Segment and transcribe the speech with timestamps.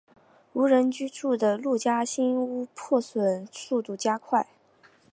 [0.53, 4.47] 无人居住的陆家新屋破损速度加快。